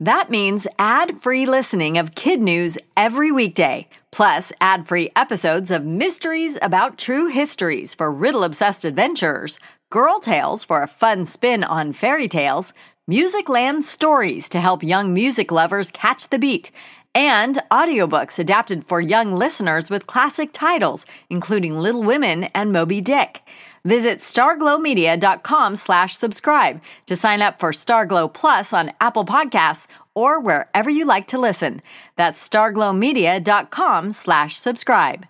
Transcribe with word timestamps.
That 0.00 0.28
means 0.28 0.66
ad 0.78 1.16
free 1.16 1.46
listening 1.46 1.96
of 1.96 2.14
kid 2.14 2.42
news 2.42 2.76
every 2.98 3.32
weekday, 3.32 3.88
plus 4.12 4.52
ad 4.60 4.86
free 4.86 5.08
episodes 5.16 5.70
of 5.70 5.86
mysteries 5.86 6.58
about 6.60 6.98
true 6.98 7.28
histories 7.28 7.94
for 7.94 8.12
riddle 8.12 8.44
obsessed 8.44 8.84
adventurers, 8.84 9.58
girl 9.88 10.20
tales 10.20 10.64
for 10.64 10.82
a 10.82 10.86
fun 10.86 11.24
spin 11.24 11.64
on 11.64 11.94
fairy 11.94 12.28
tales, 12.28 12.74
Musicland 13.10 13.84
stories 13.84 14.50
to 14.50 14.60
help 14.60 14.82
young 14.82 15.14
music 15.14 15.50
lovers 15.50 15.90
catch 15.90 16.28
the 16.28 16.38
beat, 16.38 16.70
and 17.14 17.62
audiobooks 17.70 18.38
adapted 18.38 18.84
for 18.84 19.00
young 19.00 19.32
listeners 19.32 19.88
with 19.88 20.06
classic 20.06 20.50
titles, 20.52 21.06
including 21.30 21.78
Little 21.78 22.02
Women 22.02 22.44
and 22.54 22.70
Moby 22.70 23.00
Dick. 23.00 23.40
Visit 23.86 24.18
starglowmedia.com 24.18 25.76
slash 25.76 26.16
subscribe 26.16 26.80
to 27.06 27.14
sign 27.14 27.40
up 27.40 27.60
for 27.60 27.70
Starglow 27.70 28.34
Plus 28.34 28.72
on 28.72 28.90
Apple 29.00 29.24
Podcasts 29.24 29.86
or 30.12 30.40
wherever 30.40 30.90
you 30.90 31.04
like 31.04 31.26
to 31.26 31.38
listen. 31.38 31.80
That's 32.16 32.48
starglowmedia.com 32.48 34.10
slash 34.10 34.56
subscribe. 34.56 35.26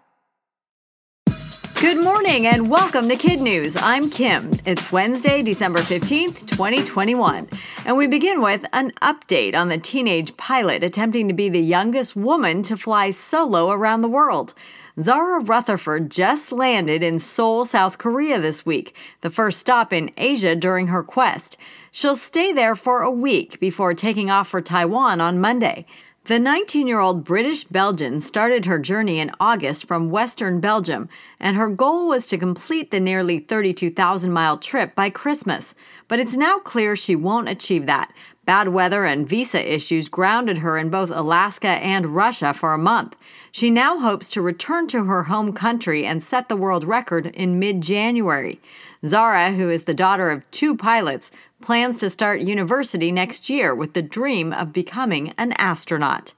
Good 1.79 2.03
morning 2.03 2.47
and 2.47 2.71
welcome 2.71 3.07
to 3.09 3.17
Kid 3.17 3.43
News. 3.43 3.77
I'm 3.77 4.09
Kim. 4.09 4.51
It's 4.65 4.91
Wednesday, 4.91 5.43
December 5.43 5.81
15th, 5.81 6.47
2021. 6.47 7.47
And 7.85 7.99
we 7.99 8.07
begin 8.07 8.41
with 8.41 8.65
an 8.73 8.93
update 9.03 9.55
on 9.55 9.69
the 9.69 9.77
teenage 9.77 10.35
pilot 10.39 10.83
attempting 10.83 11.29
to 11.29 11.35
be 11.35 11.51
the 11.51 11.61
youngest 11.61 12.17
woman 12.17 12.63
to 12.63 12.79
fly 12.79 13.11
solo 13.11 13.71
around 13.71 14.01
the 14.01 14.09
world. 14.09 14.55
Zara 14.99 15.41
Rutherford 15.41 16.11
just 16.11 16.53
landed 16.53 17.03
in 17.03 17.19
Seoul, 17.19 17.67
South 17.67 17.99
Korea 17.99 18.41
this 18.41 18.65
week, 18.65 18.97
the 19.21 19.29
first 19.29 19.59
stop 19.59 19.93
in 19.93 20.11
Asia 20.17 20.57
during 20.57 20.87
her 20.87 21.03
quest. 21.03 21.59
She'll 21.91 22.17
stay 22.17 22.51
there 22.51 22.75
for 22.75 23.03
a 23.03 23.11
week 23.11 23.61
before 23.61 23.93
taking 23.93 24.31
off 24.31 24.49
for 24.49 24.63
Taiwan 24.63 25.21
on 25.21 25.39
Monday. 25.39 25.85
The 26.25 26.39
19 26.39 26.87
year 26.87 26.99
old 26.99 27.25
British 27.25 27.65
Belgian 27.65 28.23
started 28.23 28.65
her 28.65 28.79
journey 28.79 29.21
in 29.21 29.31
August 29.39 29.87
from 29.87 30.11
Western 30.11 30.61
Belgium, 30.61 31.11
and 31.39 31.57
her 31.57 31.69
goal 31.69 32.09
was 32.09 32.27
to 32.29 32.39
complete 32.39 32.91
the 32.91 32.99
nearly 32.99 33.39
32,000 33.39 34.33
mile 34.33 34.57
trip 34.57 34.95
by 34.95 35.11
Christmas. 35.11 35.75
But 36.09 36.21
it's 36.21 36.37
now 36.37 36.59
clear 36.59 36.97
she 36.97 37.15
won't 37.15 37.51
achieve 37.51 37.85
that. 37.85 38.13
Bad 38.47 38.69
weather 38.69 39.05
and 39.05 39.29
visa 39.29 39.75
issues 39.75 40.09
grounded 40.09 40.59
her 40.59 40.79
in 40.79 40.89
both 40.89 41.11
Alaska 41.11 41.67
and 41.67 42.15
Russia 42.15 42.55
for 42.55 42.73
a 42.73 42.79
month. 42.79 43.17
She 43.51 43.71
now 43.71 43.99
hopes 43.99 44.29
to 44.31 44.41
return 44.41 44.87
to 44.89 45.05
her 45.05 45.25
home 45.25 45.53
country 45.53 46.07
and 46.07 46.23
set 46.23 46.49
the 46.49 46.57
world 46.57 46.85
record 46.85 47.27
in 47.27 47.59
mid 47.59 47.81
January. 47.81 48.61
Zara, 49.05 49.51
who 49.51 49.69
is 49.69 49.83
the 49.85 49.95
daughter 49.95 50.31
of 50.31 50.49
two 50.53 50.77
pilots, 50.77 51.33
plans 51.61 51.99
to 51.99 52.09
start 52.09 52.41
university 52.41 53.11
next 53.11 53.51
year 53.51 53.75
with 53.75 53.95
the 53.95 54.03
dream 54.03 54.53
of 54.53 54.73
becoming 54.73 55.35
an 55.37 55.53
astronaut. 55.55 56.33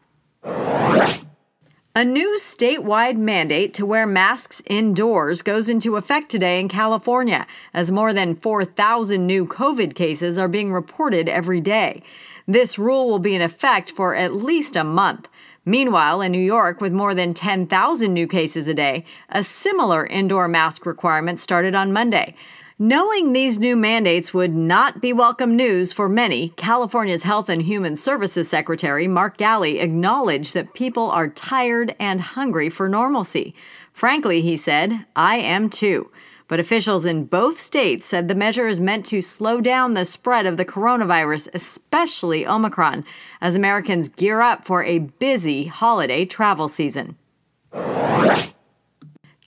A 1.99 2.05
new 2.05 2.39
statewide 2.39 3.17
mandate 3.17 3.75
to 3.75 3.85
wear 3.85 4.07
masks 4.07 4.63
indoors 4.67 5.43
goes 5.43 5.69
into 5.69 5.97
effect 5.97 6.31
today 6.31 6.61
in 6.61 6.69
California, 6.69 7.45
as 7.75 7.91
more 7.91 8.13
than 8.13 8.37
4,000 8.37 9.27
new 9.27 9.45
COVID 9.45 9.97
cases 9.97 10.39
are 10.39 10.47
being 10.47 10.73
reported 10.73 11.29
every 11.29 11.61
day. 11.61 12.05
This 12.47 12.79
rule 12.79 13.09
will 13.09 13.19
be 13.19 13.35
in 13.35 13.43
effect 13.43 13.91
for 13.91 14.15
at 14.15 14.33
least 14.33 14.77
a 14.77 14.85
month. 14.85 15.29
Meanwhile, 15.65 16.21
in 16.21 16.31
New 16.31 16.39
York, 16.39 16.81
with 16.81 16.93
more 16.93 17.17
than 17.17 17.35
10,000 17.35 18.15
new 18.15 18.29
cases 18.29 18.69
a 18.69 18.75
day, 18.75 19.05
a 19.29 19.43
similar 19.43 20.07
indoor 20.07 20.47
mask 20.47 20.87
requirement 20.87 21.41
started 21.41 21.75
on 21.75 21.93
Monday. 21.93 22.37
Knowing 22.81 23.33
these 23.33 23.59
new 23.59 23.75
mandates 23.75 24.33
would 24.33 24.55
not 24.55 25.01
be 25.01 25.13
welcome 25.13 25.57
news 25.57 25.93
for 25.93 26.09
many, 26.09 26.51
California's 26.51 27.25
Health 27.25 27.49
and 27.49 27.63
Human 27.63 27.97
Services 27.97 28.49
Secretary 28.49 29.09
Mark 29.09 29.37
Ghaly 29.37 29.81
acknowledged 29.81 30.55
that 30.55 30.75
people 30.75 31.11
are 31.11 31.27
tired 31.27 31.93
and 31.99 32.21
hungry 32.21 32.71
for 32.71 32.89
normalcy. 32.89 33.53
Frankly, 33.93 34.43
he 34.43 34.57
said, 34.57 35.05
I 35.17 35.39
am 35.39 35.71
too. 35.71 36.13
But 36.47 36.61
officials 36.61 37.05
in 37.05 37.25
both 37.25 37.59
states 37.59 38.07
said 38.07 38.29
the 38.29 38.37
measure 38.37 38.69
is 38.69 38.79
meant 38.79 39.07
to 39.07 39.23
slow 39.23 39.61
down 39.61 39.95
the 39.95 40.05
spread 40.05 40.47
of 40.47 40.57
the 40.57 40.65
coronavirus, 40.65 41.49
especially 41.55 42.47
Omicron, 42.47 43.05
as 43.41 43.57
Americans 43.57 44.09
gear 44.09 44.41
up 44.41 44.65
for 44.65 44.85
a 44.85 45.01
busy 45.01 45.65
holiday 45.67 46.25
travel 46.25 46.69
season. 46.69 47.17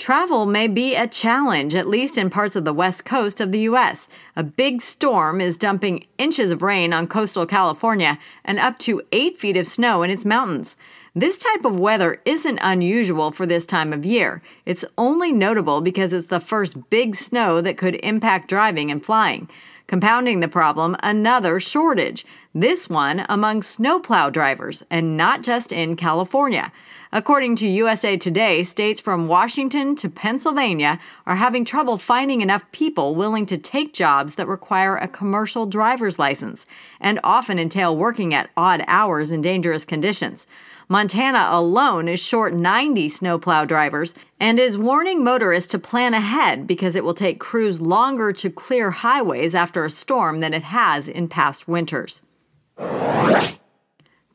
Travel 0.02 0.48
may 0.48 0.68
be 0.68 0.96
a 0.96 1.08
challenge, 1.08 1.76
at 1.76 1.88
least 1.88 2.18
in 2.18 2.32
parts 2.32 2.56
of 2.56 2.66
the 2.66 2.74
west 2.74 3.06
coast 3.06 3.40
of 3.40 3.52
the 3.52 3.60
U.S. 3.60 4.10
A 4.36 4.42
big 4.42 4.82
storm 4.82 5.40
is 5.40 5.56
dumping 5.56 6.08
inches 6.18 6.50
of 6.50 6.64
rain 6.64 6.92
on 6.92 7.06
coastal 7.06 7.46
California 7.46 8.18
and 8.44 8.58
up 8.58 8.80
to 8.80 9.04
eight 9.12 9.38
feet 9.38 9.58
of 9.58 9.68
snow 9.68 10.02
in 10.02 10.10
its 10.10 10.26
mountains. 10.26 10.76
This 11.14 11.38
type 11.38 11.66
of 11.66 11.80
weather 11.80 12.20
isn't 12.26 12.58
unusual 12.64 13.30
for 13.32 13.46
this 13.46 13.64
time 13.64 13.94
of 13.94 14.04
year. 14.04 14.42
It's 14.66 14.84
only 14.98 15.32
notable 15.32 15.82
because 15.82 16.14
it's 16.14 16.30
the 16.30 16.40
first 16.40 16.90
big 16.90 17.14
snow 17.14 17.62
that 17.62 17.78
could 17.78 18.00
impact 18.02 18.48
driving 18.50 18.90
and 18.90 19.06
flying. 19.06 19.50
Compounding 19.86 20.40
the 20.40 20.48
problem, 20.48 20.96
another 21.04 21.60
shortage. 21.60 22.26
This 22.56 22.90
one 22.90 23.24
among 23.30 23.62
snowplow 23.62 24.32
drivers, 24.32 24.82
and 24.90 25.16
not 25.16 25.44
just 25.44 25.72
in 25.72 25.96
California. 25.96 26.72
According 27.14 27.58
to 27.58 27.68
USA 27.68 28.16
Today, 28.16 28.64
states 28.64 29.02
from 29.02 29.28
Washington 29.28 29.98
to 29.98 30.08
Pennsylvania 30.08 30.98
are 31.26 31.36
having 31.36 31.66
trouble 31.66 31.98
finding 31.98 32.40
enough 32.40 32.64
people 32.72 33.16
willing 33.16 33.46
to 33.48 33.58
take 33.58 33.94
jobs 33.94 34.36
that 34.36 34.48
require 34.48 34.96
a 34.96 35.10
commercial 35.10 35.66
driver's 35.66 36.18
license 36.18 36.66
and 37.02 37.20
often 37.22 37.60
entail 37.60 37.98
working 37.98 38.34
at 38.34 38.50
odd 38.56 38.86
hours 38.88 39.34
in 39.34 39.42
dangerous 39.42 39.84
conditions. 39.84 40.48
Montana 40.88 41.50
alone 41.52 42.08
is 42.08 42.22
short 42.22 42.54
90 42.54 43.10
snowplow 43.10 43.66
drivers 43.66 44.16
and 44.40 44.58
is 44.58 44.78
warning 44.78 45.22
motorists 45.22 45.70
to 45.72 45.80
plan 45.80 46.14
ahead 46.14 46.66
because 46.66 46.96
it 46.96 47.04
will 47.04 47.14
take 47.14 47.42
crews 47.42 47.82
longer 47.82 48.32
to 48.32 48.50
clear 48.50 48.90
highways 48.90 49.54
after 49.54 49.84
a 49.84 49.90
storm 49.90 50.40
than 50.40 50.54
it 50.54 50.64
has 50.64 51.10
in 51.10 51.28
past 51.28 51.68
winters. 51.68 52.22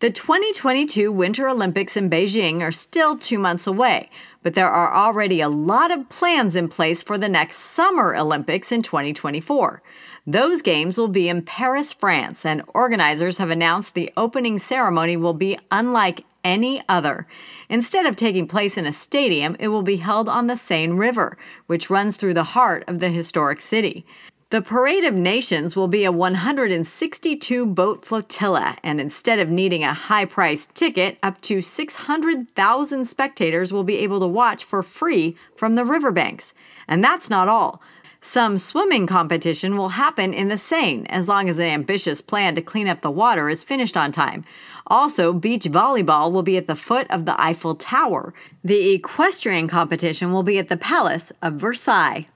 The 0.07 0.13
2022 0.13 1.11
Winter 1.11 1.49
Olympics 1.49 1.97
in 1.97 2.09
Beijing 2.09 2.61
are 2.61 2.71
still 2.71 3.19
two 3.19 3.41
months 3.41 3.67
away, 3.67 4.09
but 4.45 4.55
there 4.55 4.71
are 4.71 4.95
already 4.95 5.41
a 5.41 5.49
lot 5.49 5.91
of 5.91 6.09
plans 6.09 6.55
in 6.55 6.69
place 6.69 7.03
for 7.03 7.19
the 7.19 7.29
next 7.29 7.57
Summer 7.57 8.15
Olympics 8.15 8.71
in 8.71 8.83
2024. 8.83 9.83
Those 10.25 10.63
games 10.63 10.97
will 10.97 11.09
be 11.09 11.29
in 11.29 11.43
Paris, 11.43 11.93
France, 11.93 12.47
and 12.47 12.63
organizers 12.73 13.39
have 13.39 13.51
announced 13.51 13.95
the 13.95 14.13
opening 14.17 14.61
ceremony 14.61 15.17
will 15.17 15.35
be 15.35 15.59
unlike 15.73 16.25
any 16.45 16.81
other. 16.89 17.27
Instead 17.69 18.07
of 18.07 18.15
taking 18.15 18.47
place 18.47 18.79
in 18.79 18.87
a 18.87 18.93
stadium, 18.93 19.57
it 19.59 19.69
will 19.69 19.83
be 19.83 19.97
held 19.97 20.29
on 20.29 20.47
the 20.47 20.55
Seine 20.55 20.93
River, 20.93 21.37
which 21.67 21.91
runs 21.91 22.17
through 22.17 22.35
the 22.35 22.45
heart 22.55 22.85
of 22.87 23.01
the 23.01 23.09
historic 23.09 23.61
city. 23.61 24.07
The 24.51 24.63
Parade 24.63 25.03
of 25.03 25.13
Nations 25.13 25.75
will 25.75 25.89
be 25.89 26.05
a 26.05 26.13
162 26.13 27.67
boat 27.67 28.05
flotilla, 28.05 28.77
and 28.85 29.01
instead 29.01 29.41
of 29.41 29.49
needing 29.49 29.83
a 29.83 29.93
high 29.93 30.25
priced 30.25 30.73
ticket, 30.73 31.19
up 31.21 31.41
to 31.41 31.61
600,000 31.61 33.05
spectators 33.07 33.73
will 33.73 33.83
be 33.83 33.99
able 33.99 34.21
to 34.21 34.27
watch 34.29 34.63
for 34.63 34.85
free 34.85 35.37
from 35.57 35.75
the 35.75 35.85
riverbanks. 35.85 36.55
And 36.87 37.03
that's 37.03 37.29
not 37.29 37.49
all. 37.49 37.83
Some 38.21 38.57
swimming 38.59 39.09
competition 39.09 39.77
will 39.77 39.89
happen 39.89 40.33
in 40.33 40.47
the 40.47 40.57
Seine 40.57 41.07
as 41.09 41.27
long 41.27 41.49
as 41.49 41.59
an 41.59 41.65
ambitious 41.67 42.21
plan 42.21 42.55
to 42.55 42.63
clean 42.63 42.87
up 42.87 43.01
the 43.01 43.11
water 43.11 43.49
is 43.49 43.65
finished 43.65 43.97
on 43.97 44.13
time. 44.13 44.45
Also, 44.87 45.33
beach 45.33 45.65
volleyball 45.65 46.31
will 46.31 46.45
be 46.45 46.57
at 46.57 46.69
the 46.69 46.77
foot 46.77 47.11
of 47.11 47.25
the 47.25 47.41
Eiffel 47.43 47.75
Tower. 47.75 48.33
The 48.63 48.93
equestrian 48.93 49.67
competition 49.67 50.33
will 50.33 50.45
be 50.45 50.59
at 50.61 50.69
the 50.69 50.77
Palace 50.77 51.33
of 51.43 51.55
Versailles. 51.55 52.27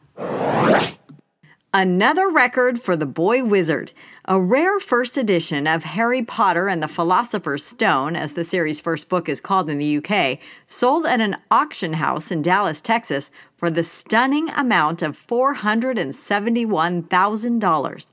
Another 1.72 2.28
record 2.28 2.80
for 2.80 2.96
the 2.96 3.06
Boy 3.06 3.44
Wizard. 3.44 3.92
A 4.24 4.40
rare 4.40 4.80
first 4.80 5.16
edition 5.16 5.68
of 5.68 5.84
Harry 5.84 6.20
Potter 6.20 6.66
and 6.66 6.82
the 6.82 6.88
Philosopher's 6.88 7.64
Stone, 7.64 8.16
as 8.16 8.32
the 8.32 8.42
series' 8.42 8.80
first 8.80 9.08
book 9.08 9.28
is 9.28 9.40
called 9.40 9.70
in 9.70 9.78
the 9.78 9.98
UK, 9.98 10.40
sold 10.66 11.06
at 11.06 11.20
an 11.20 11.36
auction 11.48 11.92
house 11.92 12.32
in 12.32 12.42
Dallas, 12.42 12.80
Texas, 12.80 13.30
for 13.56 13.70
the 13.70 13.84
stunning 13.84 14.50
amount 14.50 15.00
of 15.00 15.24
$471,000. 15.28 18.06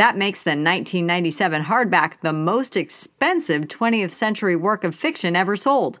That 0.00 0.16
makes 0.16 0.40
the 0.40 0.52
1997 0.52 1.64
hardback 1.64 2.20
the 2.22 2.32
most 2.32 2.74
expensive 2.74 3.68
20th 3.68 4.12
century 4.12 4.56
work 4.56 4.82
of 4.82 4.94
fiction 4.94 5.36
ever 5.36 5.56
sold. 5.56 5.98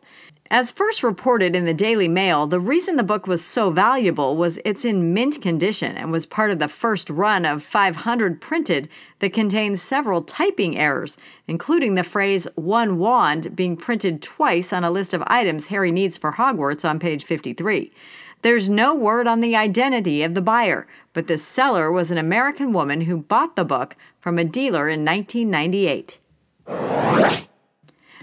As 0.50 0.72
first 0.72 1.02
reported 1.02 1.54
in 1.54 1.66
the 1.66 1.74
Daily 1.74 2.08
Mail, 2.08 2.46
the 2.46 2.60
reason 2.60 2.96
the 2.96 3.02
book 3.02 3.26
was 3.26 3.44
so 3.44 3.70
valuable 3.70 4.38
was 4.38 4.58
it's 4.64 4.86
in 4.86 5.12
mint 5.12 5.42
condition 5.42 5.98
and 5.98 6.10
was 6.10 6.24
part 6.24 6.50
of 6.50 6.58
the 6.58 6.66
first 6.66 7.10
run 7.10 7.44
of 7.44 7.62
500 7.62 8.40
printed 8.40 8.88
that 9.18 9.34
contains 9.34 9.82
several 9.82 10.22
typing 10.22 10.78
errors, 10.78 11.18
including 11.46 11.94
the 11.94 12.02
phrase 12.02 12.48
one 12.54 12.98
wand 12.98 13.54
being 13.54 13.76
printed 13.76 14.22
twice 14.22 14.72
on 14.72 14.82
a 14.82 14.90
list 14.90 15.12
of 15.12 15.22
items 15.26 15.66
Harry 15.66 15.90
needs 15.90 16.16
for 16.16 16.32
Hogwarts 16.32 16.88
on 16.88 16.98
page 16.98 17.24
53. 17.24 17.92
There's 18.42 18.70
no 18.70 18.94
word 18.94 19.26
on 19.26 19.40
the 19.40 19.54
identity 19.54 20.22
of 20.22 20.34
the 20.34 20.40
buyer, 20.40 20.86
but 21.12 21.26
the 21.26 21.36
seller 21.36 21.92
was 21.92 22.10
an 22.10 22.16
American 22.16 22.72
woman 22.72 23.02
who 23.02 23.18
bought 23.18 23.54
the 23.54 23.66
book 23.66 23.96
from 24.18 24.38
a 24.38 24.44
dealer 24.44 24.88
in 24.88 25.04
1998. 25.04 26.18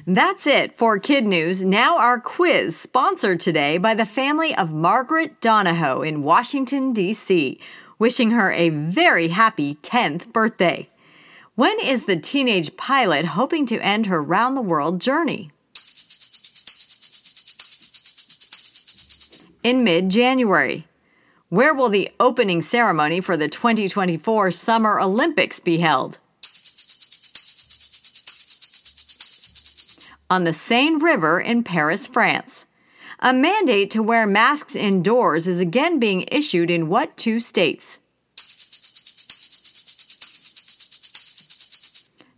That's 0.07 0.47
it 0.47 0.75
for 0.77 0.97
Kid 0.97 1.25
News. 1.25 1.63
Now, 1.63 1.97
our 1.97 2.19
quiz, 2.19 2.75
sponsored 2.75 3.39
today 3.39 3.77
by 3.77 3.93
the 3.93 4.05
family 4.05 4.55
of 4.55 4.71
Margaret 4.71 5.39
Donahoe 5.41 6.01
in 6.01 6.23
Washington, 6.23 6.93
D.C., 6.93 7.59
wishing 7.99 8.31
her 8.31 8.51
a 8.51 8.69
very 8.69 9.27
happy 9.27 9.75
10th 9.75 10.31
birthday. 10.31 10.89
When 11.55 11.79
is 11.79 12.05
the 12.05 12.17
teenage 12.17 12.77
pilot 12.77 13.25
hoping 13.25 13.65
to 13.67 13.79
end 13.79 14.05
her 14.05 14.23
round 14.23 14.55
the 14.55 14.61
world 14.61 15.01
journey? 15.01 15.51
In 19.67 19.83
mid 19.83 20.07
January. 20.07 20.87
Where 21.49 21.73
will 21.73 21.89
the 21.89 22.09
opening 22.21 22.61
ceremony 22.61 23.19
for 23.19 23.35
the 23.35 23.49
2024 23.49 24.49
Summer 24.51 24.97
Olympics 24.97 25.59
be 25.59 25.79
held? 25.79 26.19
on 30.29 30.45
the 30.45 30.53
Seine 30.53 30.99
River 30.99 31.41
in 31.41 31.65
Paris, 31.65 32.07
France. 32.07 32.65
A 33.19 33.33
mandate 33.33 33.91
to 33.91 34.01
wear 34.01 34.25
masks 34.25 34.73
indoors 34.73 35.49
is 35.49 35.59
again 35.59 35.99
being 35.99 36.23
issued 36.31 36.71
in 36.71 36.87
what 36.87 37.17
two 37.17 37.41
states? 37.41 37.99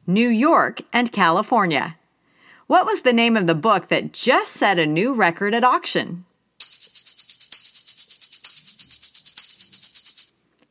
New 0.07 0.29
York 0.29 0.81
and 0.91 1.11
California. 1.11 1.95
What 2.65 2.87
was 2.87 3.03
the 3.03 3.13
name 3.13 3.37
of 3.37 3.45
the 3.45 3.53
book 3.53 3.85
that 3.89 4.13
just 4.13 4.53
set 4.53 4.79
a 4.79 4.87
new 4.87 5.13
record 5.13 5.53
at 5.53 5.63
auction? 5.63 6.25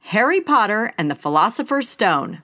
Harry 0.09 0.41
Potter 0.41 0.91
and 0.97 1.11
the 1.11 1.15
Philosopher's 1.15 1.87
Stone. 1.87 2.41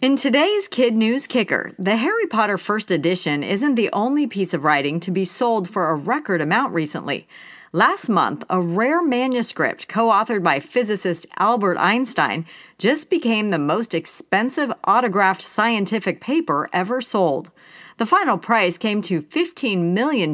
In 0.00 0.14
today's 0.14 0.68
Kid 0.68 0.94
News 0.94 1.26
Kicker, 1.26 1.72
the 1.76 1.96
Harry 1.96 2.26
Potter 2.28 2.56
First 2.56 2.92
Edition 2.92 3.42
isn't 3.42 3.74
the 3.74 3.90
only 3.92 4.28
piece 4.28 4.54
of 4.54 4.62
writing 4.62 5.00
to 5.00 5.10
be 5.10 5.24
sold 5.24 5.68
for 5.68 5.90
a 5.90 5.96
record 5.96 6.40
amount 6.40 6.72
recently. 6.72 7.26
Last 7.72 8.08
month, 8.08 8.44
a 8.48 8.60
rare 8.60 9.02
manuscript 9.02 9.88
co 9.88 10.10
authored 10.10 10.44
by 10.44 10.60
physicist 10.60 11.26
Albert 11.36 11.78
Einstein 11.78 12.46
just 12.78 13.10
became 13.10 13.50
the 13.50 13.58
most 13.58 13.92
expensive 13.92 14.72
autographed 14.86 15.42
scientific 15.42 16.20
paper 16.20 16.68
ever 16.72 17.00
sold. 17.00 17.50
The 17.96 18.06
final 18.06 18.38
price 18.38 18.78
came 18.78 19.02
to 19.02 19.20
$15 19.20 19.92
million, 19.92 20.32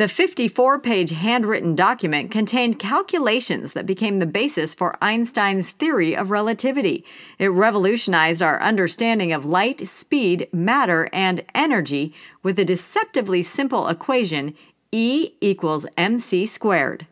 the 0.00 0.08
54 0.08 0.78
page 0.78 1.10
handwritten 1.10 1.74
document 1.74 2.30
contained 2.30 2.78
calculations 2.78 3.74
that 3.74 3.84
became 3.84 4.18
the 4.18 4.24
basis 4.24 4.74
for 4.74 4.96
Einstein's 5.02 5.72
theory 5.72 6.16
of 6.16 6.30
relativity. 6.30 7.04
It 7.38 7.48
revolutionized 7.48 8.40
our 8.40 8.62
understanding 8.62 9.30
of 9.30 9.44
light, 9.44 9.86
speed, 9.86 10.48
matter, 10.54 11.10
and 11.12 11.44
energy 11.54 12.14
with 12.42 12.58
a 12.58 12.64
deceptively 12.64 13.42
simple 13.42 13.88
equation 13.88 14.54
E 14.90 15.34
equals 15.42 15.84
mc 15.98 16.46
squared. 16.46 17.06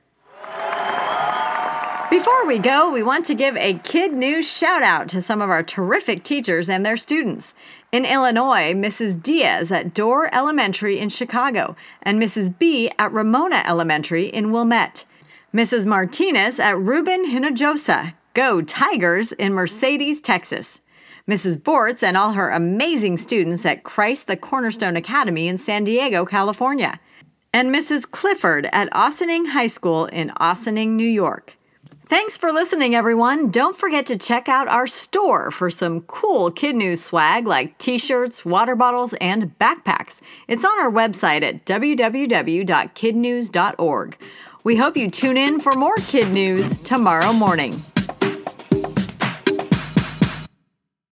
Before 2.10 2.46
we 2.46 2.58
go, 2.58 2.90
we 2.90 3.02
want 3.02 3.26
to 3.26 3.34
give 3.34 3.54
a 3.58 3.74
Kid 3.74 4.14
News 4.14 4.50
shout 4.50 4.82
out 4.82 5.10
to 5.10 5.20
some 5.20 5.42
of 5.42 5.50
our 5.50 5.62
terrific 5.62 6.24
teachers 6.24 6.70
and 6.70 6.84
their 6.84 6.96
students. 6.96 7.54
In 7.92 8.06
Illinois, 8.06 8.72
Mrs. 8.72 9.22
Diaz 9.22 9.70
at 9.70 9.92
Dorr 9.92 10.34
Elementary 10.34 10.98
in 10.98 11.10
Chicago 11.10 11.76
and 12.00 12.18
Mrs. 12.20 12.58
B 12.58 12.90
at 12.98 13.12
Romona 13.12 13.62
Elementary 13.66 14.24
in 14.24 14.52
Wilmette. 14.52 15.04
Mrs. 15.52 15.84
Martinez 15.84 16.58
at 16.58 16.78
Ruben 16.78 17.30
Hinojosa, 17.30 18.14
Go 18.32 18.62
Tigers 18.62 19.32
in 19.32 19.52
Mercedes, 19.52 20.22
Texas. 20.22 20.80
Mrs. 21.28 21.58
Bortz 21.58 22.02
and 22.02 22.16
all 22.16 22.32
her 22.32 22.48
amazing 22.48 23.18
students 23.18 23.66
at 23.66 23.84
Christ 23.84 24.28
the 24.28 24.36
Cornerstone 24.36 24.96
Academy 24.96 25.46
in 25.46 25.58
San 25.58 25.84
Diego, 25.84 26.24
California. 26.24 26.98
And 27.52 27.68
Mrs. 27.68 28.10
Clifford 28.10 28.66
at 28.72 28.88
Ossining 28.94 29.48
High 29.48 29.66
School 29.66 30.06
in 30.06 30.32
Ossining, 30.40 30.96
New 30.96 31.04
York. 31.04 31.57
Thanks 32.08 32.36
for 32.38 32.52
listening, 32.52 32.94
everyone. 32.94 33.50
Don't 33.50 33.76
forget 33.76 34.06
to 34.06 34.16
check 34.16 34.48
out 34.48 34.66
our 34.66 34.86
store 34.86 35.50
for 35.50 35.68
some 35.68 36.00
cool 36.00 36.50
kid 36.50 36.74
news 36.74 37.02
swag 37.02 37.46
like 37.46 37.76
t 37.76 37.98
shirts, 37.98 38.46
water 38.46 38.74
bottles, 38.74 39.12
and 39.20 39.58
backpacks. 39.58 40.22
It's 40.46 40.64
on 40.64 40.80
our 40.80 40.90
website 40.90 41.42
at 41.42 41.66
www.kidnews.org. 41.66 44.16
We 44.64 44.76
hope 44.76 44.96
you 44.96 45.10
tune 45.10 45.36
in 45.36 45.60
for 45.60 45.74
more 45.74 45.96
kid 45.96 46.32
news 46.32 46.78
tomorrow 46.78 47.34
morning. 47.34 47.74